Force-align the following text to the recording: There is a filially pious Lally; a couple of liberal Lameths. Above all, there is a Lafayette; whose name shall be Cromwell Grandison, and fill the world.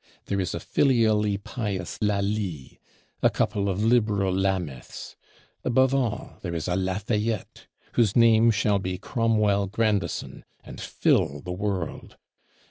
There 0.25 0.41
is 0.41 0.55
a 0.55 0.59
filially 0.59 1.37
pious 1.37 1.99
Lally; 2.01 2.79
a 3.21 3.29
couple 3.29 3.69
of 3.69 3.83
liberal 3.83 4.33
Lameths. 4.33 5.15
Above 5.63 5.93
all, 5.93 6.39
there 6.41 6.55
is 6.55 6.67
a 6.67 6.75
Lafayette; 6.75 7.67
whose 7.93 8.15
name 8.15 8.49
shall 8.49 8.79
be 8.79 8.97
Cromwell 8.97 9.67
Grandison, 9.67 10.43
and 10.63 10.81
fill 10.81 11.41
the 11.43 11.51
world. 11.51 12.17